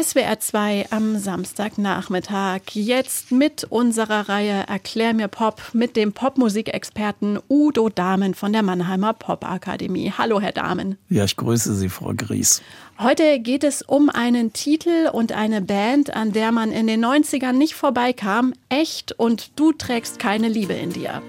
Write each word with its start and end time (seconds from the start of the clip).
SWR 0.00 0.38
2 0.38 0.86
am 0.90 1.18
Samstagnachmittag. 1.18 2.60
Jetzt 2.72 3.32
mit 3.32 3.64
unserer 3.64 4.28
Reihe 4.28 4.64
Erklär 4.68 5.12
mir 5.12 5.26
Pop 5.26 5.60
mit 5.72 5.96
dem 5.96 6.12
Popmusikexperten 6.12 7.40
Udo 7.48 7.88
Dahmen 7.88 8.34
von 8.34 8.52
der 8.52 8.62
Mannheimer 8.62 9.12
Popakademie. 9.12 10.12
Hallo, 10.16 10.40
Herr 10.40 10.52
Dahmen. 10.52 10.98
Ja, 11.08 11.24
ich 11.24 11.36
grüße 11.36 11.74
Sie, 11.74 11.88
Frau 11.88 12.12
Gries. 12.16 12.62
Heute 13.00 13.40
geht 13.40 13.64
es 13.64 13.82
um 13.82 14.08
einen 14.08 14.52
Titel 14.52 15.10
und 15.12 15.32
eine 15.32 15.62
Band, 15.62 16.14
an 16.14 16.32
der 16.32 16.52
man 16.52 16.70
in 16.70 16.86
den 16.86 17.04
90ern 17.04 17.52
nicht 17.52 17.74
vorbeikam. 17.74 18.52
Echt 18.68 19.12
und 19.18 19.58
du 19.58 19.72
trägst 19.72 20.20
keine 20.20 20.48
Liebe 20.48 20.74
in 20.74 20.92
dir. 20.92 21.22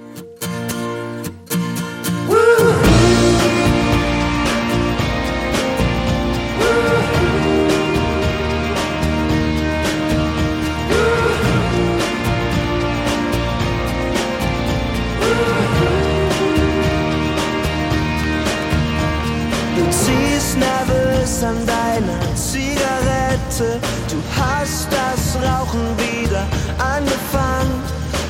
An 21.43 21.65
deiner 21.65 22.35
Zigarette. 22.35 23.79
Du 24.09 24.17
hast 24.39 24.87
das 24.91 25.35
Rauchen 25.41 25.81
wieder 25.97 26.45
angefangen. 26.77 27.81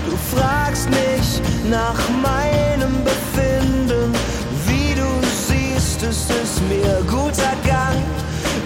Du 0.05 0.15
fragst 0.35 0.89
mich 0.89 1.41
nach 1.69 1.99
meinem 2.21 3.03
Befinden. 3.03 4.13
Wie 4.67 4.93
du 4.93 5.09
siehst, 5.47 6.03
ist 6.03 6.29
es 6.29 6.61
mir 6.69 7.01
guter 7.07 7.53
Gang. 7.65 8.03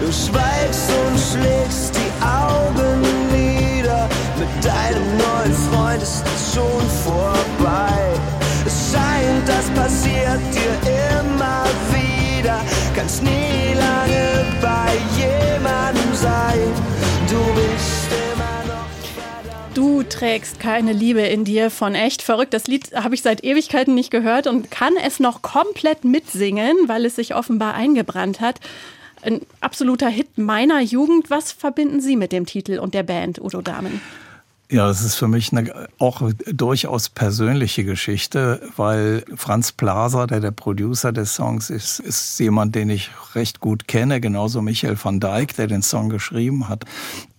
Du 0.00 0.12
schweigst 0.12 0.90
und 1.06 1.18
schlägst 1.18 1.94
die 1.94 2.12
Augen 2.22 3.00
nieder. 3.32 4.08
Mit 4.38 4.64
deinem 4.64 5.16
neuen 5.16 5.54
Freund 5.70 6.02
ist 6.02 6.22
es 6.26 6.54
schon 6.54 6.84
vorbei. 7.04 7.98
Es 8.66 8.92
scheint, 8.92 9.48
das 9.48 9.66
passiert 9.70 10.40
dir 10.52 10.90
immer 11.20 11.64
wieder. 11.92 12.23
Trägst 20.24 20.58
keine 20.58 20.94
Liebe 20.94 21.20
in 21.20 21.44
dir 21.44 21.70
von 21.70 21.94
echt 21.94 22.22
verrückt. 22.22 22.54
Das 22.54 22.66
Lied 22.66 22.94
habe 22.94 23.14
ich 23.14 23.20
seit 23.20 23.44
Ewigkeiten 23.44 23.94
nicht 23.94 24.10
gehört 24.10 24.46
und 24.46 24.70
kann 24.70 24.94
es 24.96 25.20
noch 25.20 25.42
komplett 25.42 26.06
mitsingen, 26.06 26.74
weil 26.86 27.04
es 27.04 27.16
sich 27.16 27.34
offenbar 27.34 27.74
eingebrannt 27.74 28.40
hat. 28.40 28.58
Ein 29.20 29.42
absoluter 29.60 30.08
Hit 30.08 30.38
meiner 30.38 30.80
Jugend. 30.80 31.28
Was 31.28 31.52
verbinden 31.52 32.00
Sie 32.00 32.16
mit 32.16 32.32
dem 32.32 32.46
Titel 32.46 32.78
und 32.78 32.94
der 32.94 33.02
Band 33.02 33.38
Udo 33.38 33.60
Damen? 33.60 34.00
Ja, 34.70 34.86
das 34.86 35.02
ist 35.02 35.16
für 35.16 35.28
mich 35.28 35.52
eine 35.52 35.88
auch 35.98 36.22
durchaus 36.46 37.10
persönliche 37.10 37.84
Geschichte, 37.84 38.66
weil 38.78 39.26
Franz 39.36 39.72
Plaser, 39.72 40.26
der 40.26 40.40
der 40.40 40.52
Producer 40.52 41.12
des 41.12 41.34
Songs 41.34 41.68
ist, 41.68 42.00
ist 42.00 42.40
jemand, 42.40 42.74
den 42.74 42.88
ich 42.88 43.10
recht 43.34 43.60
gut 43.60 43.88
kenne, 43.88 44.22
genauso 44.22 44.62
Michael 44.62 44.96
van 45.00 45.20
Dijk, 45.20 45.54
der 45.56 45.66
den 45.66 45.82
Song 45.82 46.08
geschrieben 46.08 46.70
hat. 46.70 46.86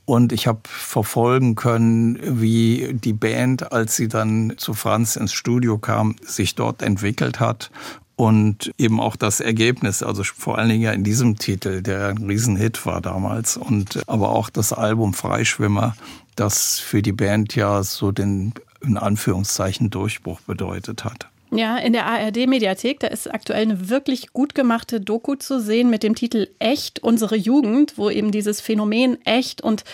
Und 0.06 0.32
ich 0.32 0.46
habe 0.46 0.60
verfolgen 0.66 1.56
können, 1.56 2.20
wie 2.22 2.94
die 2.94 3.14
Band, 3.14 3.72
als 3.72 3.96
sie 3.96 4.08
dann 4.08 4.54
zu 4.58 4.74
Franz 4.74 5.16
ins 5.16 5.34
Studio 5.34 5.80
kam, 5.80 6.16
sich 6.22 6.54
dort 6.54 6.84
entwickelt 6.84 7.40
hat 7.40 7.72
und 8.16 8.72
eben 8.78 9.00
auch 9.00 9.16
das 9.16 9.40
Ergebnis, 9.40 10.04
also 10.04 10.24
vor 10.24 10.58
allen 10.58 10.70
Dingen 10.70 10.84
ja 10.84 10.92
in 10.92 11.04
diesem 11.04 11.38
Titel, 11.38 11.82
der 11.82 12.10
ein 12.10 12.18
Riesenhit 12.18 12.86
war 12.86 13.02
damals 13.02 13.58
und 13.58 14.08
aber 14.08 14.30
auch 14.30 14.50
das 14.50 14.72
Album 14.74 15.14
Freischwimmer, 15.14 15.96
das 16.36 16.80
für 16.80 17.02
die 17.02 17.12
Band 17.12 17.56
ja 17.56 17.84
so 17.84 18.12
den 18.12 18.54
in 18.82 18.98
Anführungszeichen 18.98 19.90
Durchbruch 19.90 20.42
bedeutet 20.42 21.04
hat. 21.04 21.28
Ja, 21.58 21.78
in 21.78 21.94
der 21.94 22.06
ARD-Mediathek, 22.06 23.00
da 23.00 23.08
ist 23.08 23.34
aktuell 23.34 23.62
eine 23.62 23.90
wirklich 23.90 24.34
gut 24.34 24.56
gemachte 24.56 25.00
Doku 25.00 25.36
zu 25.36 25.62
sehen 25.62 25.90
mit 25.90 26.04
dem 26.04 26.14
Titel 26.14 26.50
Echt, 26.60 27.02
unsere 27.02 27.38
Jugend, 27.38 27.98
wo 27.98 28.10
eben 28.10 28.32
dieses 28.32 28.60
Phänomen 28.60 29.18
echt 29.26 29.62
und 29.62 29.86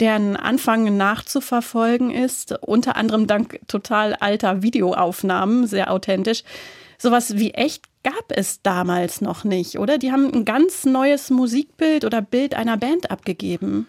deren 0.00 0.36
Anfang 0.36 0.96
nachzuverfolgen 0.96 2.10
ist, 2.10 2.54
unter 2.62 2.96
anderem 2.96 3.26
dank 3.26 3.60
total 3.68 4.14
alter 4.14 4.62
Videoaufnahmen, 4.62 5.66
sehr 5.66 5.92
authentisch. 5.92 6.42
Sowas 6.96 7.36
wie 7.36 7.50
echt 7.50 7.84
gab 8.02 8.24
es 8.28 8.62
damals 8.62 9.20
noch 9.20 9.44
nicht, 9.44 9.78
oder? 9.78 9.98
Die 9.98 10.12
haben 10.12 10.32
ein 10.32 10.44
ganz 10.46 10.84
neues 10.84 11.28
Musikbild 11.28 12.04
oder 12.04 12.22
Bild 12.22 12.54
einer 12.54 12.78
Band 12.78 13.10
abgegeben. 13.10 13.86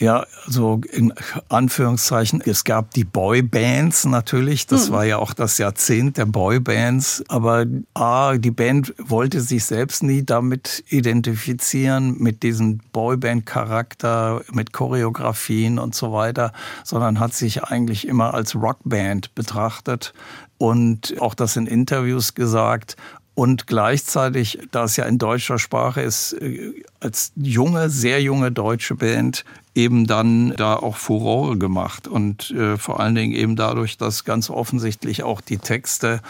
Ja, 0.00 0.24
also 0.46 0.80
in 0.90 1.12
Anführungszeichen, 1.50 2.40
es 2.40 2.64
gab 2.64 2.94
die 2.94 3.04
Boybands 3.04 4.06
natürlich, 4.06 4.66
das 4.66 4.88
mhm. 4.88 4.92
war 4.94 5.04
ja 5.04 5.18
auch 5.18 5.34
das 5.34 5.58
Jahrzehnt 5.58 6.16
der 6.16 6.24
Boybands, 6.24 7.22
aber 7.28 7.66
A, 7.92 8.38
die 8.38 8.50
Band 8.50 8.94
wollte 8.96 9.42
sich 9.42 9.66
selbst 9.66 10.02
nie 10.02 10.24
damit 10.24 10.82
identifizieren, 10.88 12.16
mit 12.18 12.42
diesem 12.42 12.78
Boyband-Charakter, 12.92 14.40
mit 14.52 14.72
Choreografien 14.72 15.78
und 15.78 15.94
so 15.94 16.14
weiter, 16.14 16.54
sondern 16.82 17.20
hat 17.20 17.34
sich 17.34 17.64
eigentlich 17.64 18.08
immer 18.08 18.32
als 18.32 18.54
Rockband 18.54 19.34
betrachtet 19.34 20.14
und 20.56 21.14
auch 21.20 21.34
das 21.34 21.56
in 21.56 21.66
Interviews 21.66 22.34
gesagt. 22.34 22.96
Und 23.34 23.66
gleichzeitig, 23.66 24.58
da 24.70 24.84
es 24.84 24.96
ja 24.96 25.04
in 25.04 25.16
deutscher 25.16 25.58
Sprache 25.58 26.02
ist, 26.02 26.34
äh, 26.34 26.74
als 27.00 27.32
junge, 27.36 27.88
sehr 27.88 28.20
junge 28.20 28.52
deutsche 28.52 28.94
Band 28.94 29.44
eben 29.74 30.06
dann 30.06 30.54
da 30.56 30.76
auch 30.76 30.96
Furore 30.96 31.56
gemacht 31.56 32.08
und 32.08 32.50
äh, 32.50 32.76
vor 32.76 33.00
allen 33.00 33.14
Dingen 33.14 33.32
eben 33.32 33.56
dadurch, 33.56 33.96
dass 33.96 34.24
ganz 34.24 34.50
offensichtlich 34.50 35.22
auch 35.22 35.40
die 35.40 35.58
Texte 35.58 36.20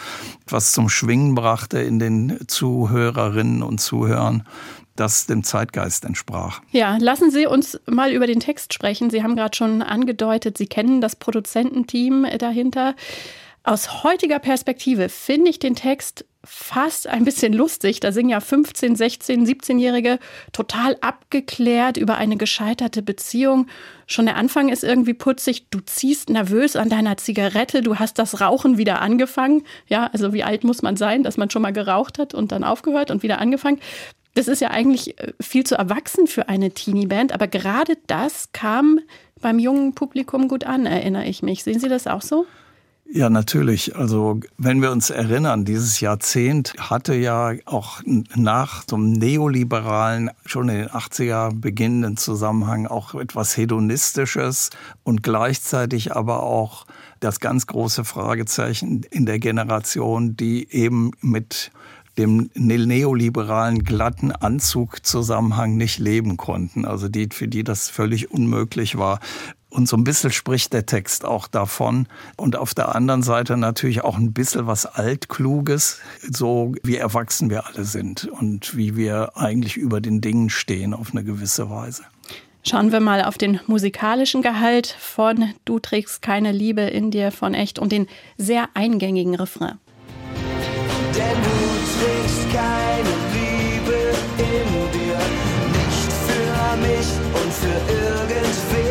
was 0.47 0.73
zum 0.73 0.89
Schwingen 0.89 1.33
brachte 1.33 1.79
in 1.79 1.99
den 1.99 2.39
Zuhörerinnen 2.47 3.63
und 3.63 3.79
Zuhörern 3.79 4.43
das 4.95 5.25
dem 5.25 5.43
Zeitgeist 5.43 6.05
entsprach. 6.05 6.61
Ja, 6.71 6.97
lassen 6.97 7.31
Sie 7.31 7.47
uns 7.47 7.79
mal 7.87 8.11
über 8.11 8.27
den 8.27 8.39
Text 8.39 8.73
sprechen. 8.73 9.09
Sie 9.09 9.23
haben 9.23 9.35
gerade 9.35 9.55
schon 9.55 9.81
angedeutet, 9.81 10.57
Sie 10.57 10.67
kennen 10.67 11.01
das 11.01 11.15
Produzententeam 11.15 12.27
dahinter. 12.37 12.95
Aus 13.63 14.03
heutiger 14.03 14.39
Perspektive 14.39 15.09
finde 15.09 15.49
ich 15.49 15.59
den 15.59 15.75
Text 15.75 16.25
fast 16.43 17.07
ein 17.07 17.23
bisschen 17.23 17.53
lustig. 17.53 17.99
Da 17.99 18.11
singen 18.11 18.29
ja 18.29 18.39
15, 18.39 18.95
16, 18.95 19.45
17-Jährige 19.45 20.19
total 20.51 20.97
abgeklärt 21.01 21.97
über 21.97 22.15
eine 22.17 22.37
gescheiterte 22.37 23.01
Beziehung. 23.01 23.67
Schon 24.07 24.25
der 24.25 24.35
Anfang 24.35 24.69
ist 24.69 24.83
irgendwie 24.83 25.13
putzig. 25.13 25.67
Du 25.69 25.79
ziehst 25.81 26.29
nervös 26.29 26.75
an 26.75 26.89
deiner 26.89 27.17
Zigarette. 27.17 27.81
Du 27.81 27.99
hast 27.99 28.17
das 28.17 28.41
Rauchen 28.41 28.77
wieder 28.77 29.01
angefangen. 29.01 29.63
Ja, 29.87 30.09
also 30.13 30.33
wie 30.33 30.43
alt 30.43 30.63
muss 30.63 30.81
man 30.81 30.97
sein, 30.97 31.23
dass 31.23 31.37
man 31.37 31.49
schon 31.49 31.61
mal 31.61 31.73
geraucht 31.73 32.17
hat 32.17 32.33
und 32.33 32.51
dann 32.51 32.63
aufgehört 32.63 33.11
und 33.11 33.21
wieder 33.21 33.39
angefangen? 33.39 33.79
Das 34.33 34.47
ist 34.47 34.61
ja 34.61 34.71
eigentlich 34.71 35.19
äh, 35.19 35.33
viel 35.41 35.65
zu 35.65 35.75
erwachsen 35.75 36.25
für 36.25 36.49
eine 36.49 36.71
Teenie-Band. 36.71 37.33
Aber 37.33 37.47
gerade 37.47 37.97
das 38.07 38.51
kam 38.51 38.99
beim 39.41 39.59
jungen 39.59 39.93
Publikum 39.93 40.47
gut 40.47 40.63
an, 40.63 40.85
erinnere 40.85 41.25
ich 41.25 41.43
mich. 41.43 41.63
Sehen 41.63 41.79
Sie 41.79 41.89
das 41.89 42.07
auch 42.07 42.21
so? 42.21 42.45
Ja, 43.13 43.29
natürlich. 43.29 43.97
Also 43.97 44.39
wenn 44.57 44.81
wir 44.81 44.89
uns 44.89 45.09
erinnern, 45.09 45.65
dieses 45.65 45.99
Jahrzehnt 45.99 46.73
hatte 46.79 47.13
ja 47.13 47.51
auch 47.65 48.01
nach 48.05 48.85
zum 48.85 49.11
neoliberalen, 49.11 50.31
schon 50.45 50.69
in 50.69 50.77
den 50.77 50.87
80er 50.87 51.53
beginnenden 51.53 52.15
Zusammenhang 52.15 52.87
auch 52.87 53.13
etwas 53.13 53.57
Hedonistisches 53.57 54.69
und 55.03 55.23
gleichzeitig 55.23 56.15
aber 56.15 56.43
auch 56.43 56.85
das 57.19 57.41
ganz 57.41 57.67
große 57.67 58.05
Fragezeichen 58.05 59.03
in 59.11 59.25
der 59.25 59.39
Generation, 59.39 60.37
die 60.37 60.71
eben 60.71 61.11
mit 61.19 61.71
dem 62.17 62.49
neoliberalen 62.55 63.83
glatten 63.83 64.31
Anzugzusammenhang 64.31 65.75
nicht 65.75 65.99
leben 65.99 66.37
konnten. 66.37 66.85
Also 66.85 67.09
die, 67.09 67.27
für 67.31 67.49
die 67.49 67.65
das 67.65 67.89
völlig 67.89 68.31
unmöglich 68.31 68.97
war. 68.97 69.19
Und 69.71 69.87
so 69.87 69.95
ein 69.95 70.03
bisschen 70.03 70.31
spricht 70.31 70.73
der 70.73 70.85
Text 70.85 71.23
auch 71.23 71.47
davon. 71.47 72.07
Und 72.35 72.57
auf 72.57 72.73
der 72.73 72.93
anderen 72.93 73.23
Seite 73.23 73.55
natürlich 73.55 74.03
auch 74.03 74.17
ein 74.17 74.33
bisschen 74.33 74.67
was 74.67 74.85
Altkluges, 74.85 75.99
so 76.29 76.75
wie 76.83 76.97
erwachsen 76.97 77.49
wir 77.49 77.65
alle 77.65 77.85
sind 77.85 78.25
und 78.27 78.75
wie 78.75 78.97
wir 78.97 79.37
eigentlich 79.37 79.77
über 79.77 80.01
den 80.01 80.19
Dingen 80.19 80.49
stehen 80.49 80.93
auf 80.93 81.11
eine 81.11 81.23
gewisse 81.23 81.69
Weise. 81.69 82.03
Schauen 82.63 82.91
wir 82.91 82.99
mal 82.99 83.23
auf 83.23 83.37
den 83.37 83.61
musikalischen 83.65 84.41
Gehalt 84.41 84.93
von 84.99 85.53
Du 85.63 85.79
trägst 85.79 86.21
keine 86.21 86.51
Liebe 86.51 86.81
in 86.81 87.09
dir 87.09 87.31
von 87.31 87.53
echt 87.53 87.79
und 87.79 87.93
den 87.93 88.07
sehr 88.37 88.67
eingängigen 88.73 89.35
Refrain. 89.35 89.79
Denn 91.15 91.37
du 91.43 91.61
trägst 91.97 92.51
keine 92.51 93.15
Liebe 93.33 94.13
in 94.37 94.91
dir, 94.91 95.17
nicht 95.79 96.11
für 96.27 96.77
mich 96.77 97.07
und 97.41 97.53
für 97.53 97.93
irgendwen. 97.93 98.90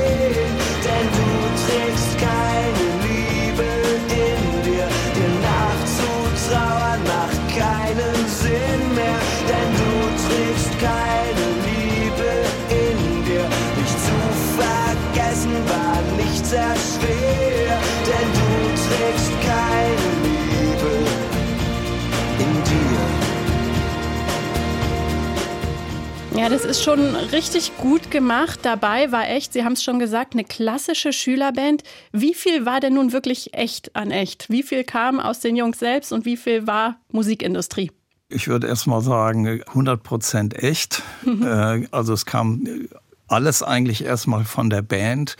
Ja, 26.40 26.48
das 26.48 26.64
ist 26.64 26.82
schon 26.82 27.16
richtig 27.16 27.76
gut 27.76 28.10
gemacht. 28.10 28.60
Dabei 28.62 29.12
war 29.12 29.28
echt, 29.28 29.52
Sie 29.52 29.62
haben 29.62 29.74
es 29.74 29.82
schon 29.82 29.98
gesagt, 29.98 30.32
eine 30.32 30.42
klassische 30.42 31.12
Schülerband. 31.12 31.82
Wie 32.12 32.32
viel 32.32 32.64
war 32.64 32.80
denn 32.80 32.94
nun 32.94 33.12
wirklich 33.12 33.52
echt 33.52 33.94
an 33.94 34.10
echt? 34.10 34.48
Wie 34.48 34.62
viel 34.62 34.82
kam 34.82 35.20
aus 35.20 35.40
den 35.40 35.54
Jungs 35.54 35.78
selbst 35.78 36.14
und 36.14 36.24
wie 36.24 36.38
viel 36.38 36.66
war 36.66 36.96
Musikindustrie? 37.12 37.92
Ich 38.30 38.48
würde 38.48 38.68
erst 38.68 38.86
mal 38.86 39.02
sagen, 39.02 39.62
100 39.66 40.02
Prozent 40.02 40.54
echt. 40.54 41.02
Äh, 41.26 41.86
also 41.90 42.14
es 42.14 42.24
kam 42.24 42.66
alles 43.30 43.62
eigentlich 43.62 44.04
erstmal 44.04 44.44
von 44.44 44.70
der 44.70 44.82
Band, 44.82 45.36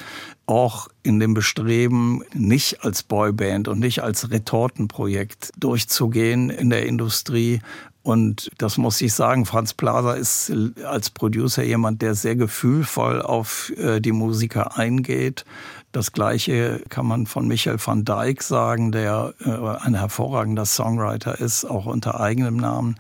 auch 0.47 0.89
in 1.03 1.19
dem 1.19 1.35
Bestreben, 1.35 2.23
nicht 2.35 2.85
als 2.85 3.03
Boyband 3.03 3.69
und 3.69 3.81
nicht 3.81 4.03
als 4.03 4.31
Retortenprojekt 4.31 5.51
durchzugehen 5.59 6.51
in 6.51 6.71
der 6.71 6.87
Industrie. 6.87 7.61
Und 8.03 8.51
das 8.57 8.79
muss 8.79 9.01
ich 9.03 9.13
sagen, 9.13 9.45
Franz 9.45 9.75
Plaza 9.75 10.15
ist 10.15 10.51
als 10.85 11.11
Producer 11.11 11.63
jemand, 11.63 12.01
der 12.01 12.15
sehr 12.15 12.35
gefühlvoll 12.35 13.21
auf 13.21 13.71
äh, 13.77 14.01
die 14.01 14.13
Musiker 14.13 14.79
eingeht. 14.79 15.45
Das 15.93 16.13
Gleiche 16.13 16.83
kann 16.89 17.07
man 17.07 17.27
von 17.27 17.47
Michael 17.47 17.79
van 17.85 18.05
Dijk 18.05 18.43
sagen, 18.43 18.91
der 18.93 19.35
äh, 19.45 19.51
ein 19.85 19.95
hervorragender 19.95 20.65
Songwriter 20.65 21.41
ist, 21.41 21.65
auch 21.65 21.87
unter 21.87 22.21
eigenem 22.21 22.57
Namen. 22.57 22.97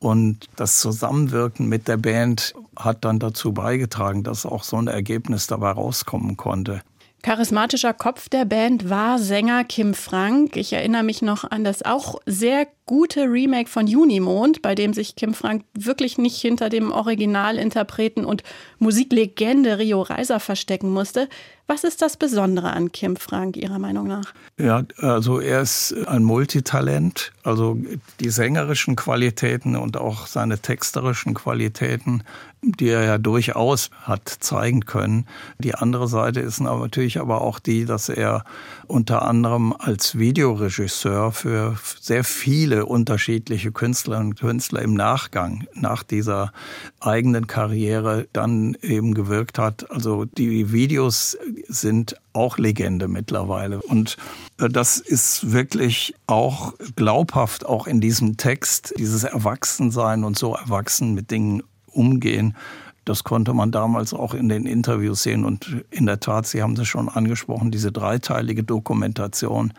Und 0.00 0.48
das 0.56 0.78
Zusammenwirken 0.78 1.68
mit 1.68 1.86
der 1.86 1.98
Band 1.98 2.54
hat 2.74 3.04
dann 3.04 3.18
dazu 3.18 3.52
beigetragen, 3.52 4.24
dass 4.24 4.46
auch 4.46 4.64
so 4.64 4.78
ein 4.78 4.88
Ergebnis 4.88 5.46
dabei 5.46 5.72
rauskommen 5.72 6.36
konnte. 6.36 6.80
Charismatischer 7.22 7.92
Kopf 7.92 8.30
der 8.30 8.46
Band 8.46 8.88
war 8.88 9.18
Sänger 9.18 9.64
Kim 9.64 9.92
Frank. 9.92 10.56
Ich 10.56 10.72
erinnere 10.72 11.02
mich 11.02 11.20
noch 11.20 11.44
an 11.44 11.64
das 11.64 11.82
auch 11.82 12.18
sehr 12.24 12.66
gute 12.86 13.24
Remake 13.24 13.68
von 13.68 13.86
Junimond, 13.86 14.62
bei 14.62 14.74
dem 14.74 14.94
sich 14.94 15.16
Kim 15.16 15.34
Frank 15.34 15.64
wirklich 15.74 16.18
nicht 16.18 16.40
hinter 16.40 16.70
dem 16.70 16.90
Originalinterpreten 16.90 18.24
und 18.24 18.42
Musiklegende 18.78 19.78
Rio 19.78 20.02
Reiser 20.02 20.40
verstecken 20.40 20.90
musste. 20.90 21.28
Was 21.68 21.84
ist 21.84 22.02
das 22.02 22.16
Besondere 22.16 22.72
an 22.72 22.90
Kim 22.90 23.14
Frank 23.14 23.56
Ihrer 23.56 23.78
Meinung 23.78 24.08
nach? 24.08 24.34
Ja, 24.58 24.82
also 24.96 25.38
er 25.38 25.60
ist 25.60 25.94
ein 26.08 26.24
Multitalent. 26.24 27.32
Also 27.44 27.78
die 28.18 28.30
sängerischen 28.30 28.96
Qualitäten 28.96 29.76
und 29.76 29.96
auch 29.96 30.26
seine 30.26 30.58
texterischen 30.58 31.34
Qualitäten, 31.34 32.24
die 32.62 32.88
er 32.88 33.04
ja 33.04 33.18
durchaus 33.18 33.90
hat 34.02 34.28
zeigen 34.28 34.84
können. 34.84 35.26
Die 35.58 35.74
andere 35.74 36.08
Seite 36.08 36.40
ist 36.40 36.60
natürlich 36.60 37.18
aber 37.18 37.40
auch 37.40 37.58
die, 37.58 37.84
dass 37.84 38.08
er 38.08 38.44
unter 38.86 39.22
anderem 39.22 39.74
als 39.78 40.18
Videoregisseur 40.18 41.32
für 41.32 41.76
sehr 42.00 42.24
viele 42.24 42.86
unterschiedliche 42.86 43.72
Künstlerinnen 43.72 44.30
und 44.32 44.40
Künstler 44.40 44.82
im 44.82 44.94
Nachgang, 44.94 45.66
nach 45.74 46.02
dieser 46.02 46.52
eigenen 47.00 47.46
Karriere 47.46 48.28
dann 48.32 48.76
eben 48.82 49.14
gewirkt 49.14 49.58
hat. 49.58 49.90
Also 49.90 50.24
die 50.24 50.72
Videos 50.72 51.38
sind 51.68 52.16
auch 52.32 52.58
Legende 52.58 53.08
mittlerweile. 53.08 53.80
Und 53.82 54.16
äh, 54.58 54.68
das 54.68 54.98
ist 54.98 55.52
wirklich 55.52 56.14
auch 56.26 56.74
glaubhaft, 56.96 57.66
auch 57.66 57.86
in 57.86 58.00
diesem 58.00 58.36
Text, 58.36 58.94
dieses 58.98 59.24
Erwachsensein 59.24 60.24
und 60.24 60.38
so 60.38 60.54
erwachsen 60.54 61.14
mit 61.14 61.30
Dingen 61.30 61.62
umgehen. 61.92 62.56
Das 63.04 63.24
konnte 63.24 63.54
man 63.54 63.72
damals 63.72 64.14
auch 64.14 64.34
in 64.34 64.48
den 64.48 64.66
Interviews 64.66 65.22
sehen. 65.22 65.44
Und 65.44 65.84
in 65.90 66.06
der 66.06 66.20
Tat, 66.20 66.46
Sie 66.46 66.62
haben 66.62 66.74
es 66.74 66.86
schon 66.86 67.08
angesprochen, 67.08 67.70
diese 67.70 67.92
dreiteilige 67.92 68.62
Dokumentation 68.62 69.72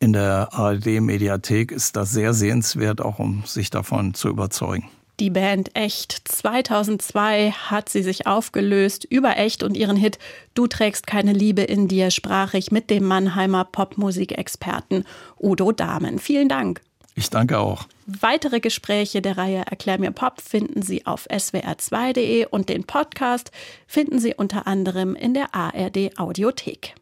in 0.00 0.12
der 0.12 0.52
ARD-Mediathek 0.52 1.72
ist 1.72 1.96
da 1.96 2.04
sehr 2.04 2.32
sehenswert, 2.32 3.00
auch 3.00 3.18
um 3.18 3.42
sich 3.46 3.70
davon 3.70 4.14
zu 4.14 4.28
überzeugen. 4.28 4.88
Die 5.18 5.30
Band 5.30 5.74
Echt 5.74 6.28
2002 6.28 7.50
hat 7.50 7.88
sie 7.88 8.04
sich 8.04 8.28
aufgelöst. 8.28 9.04
Über 9.04 9.36
Echt 9.36 9.64
und 9.64 9.76
ihren 9.76 9.96
Hit 9.96 10.18
Du 10.54 10.68
trägst 10.68 11.08
keine 11.08 11.32
Liebe 11.32 11.62
in 11.62 11.88
dir 11.88 12.12
sprach 12.12 12.54
ich 12.54 12.70
mit 12.70 12.88
dem 12.90 13.04
Mannheimer 13.04 13.64
Popmusikexperten 13.64 15.04
Udo 15.40 15.72
Dahmen. 15.72 16.20
Vielen 16.20 16.48
Dank. 16.48 16.82
Ich 17.18 17.30
danke 17.30 17.58
auch. 17.58 17.88
Weitere 18.06 18.60
Gespräche 18.60 19.20
der 19.20 19.36
Reihe 19.36 19.64
Erklär 19.68 19.98
mir 19.98 20.12
Pop 20.12 20.40
finden 20.40 20.82
Sie 20.82 21.04
auf 21.04 21.26
swr2.de 21.28 22.46
und 22.46 22.68
den 22.68 22.84
Podcast 22.84 23.50
finden 23.88 24.20
Sie 24.20 24.36
unter 24.36 24.68
anderem 24.68 25.16
in 25.16 25.34
der 25.34 25.52
ARD 25.52 26.16
Audiothek. 26.16 26.94